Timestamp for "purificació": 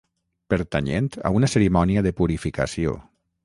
2.23-2.99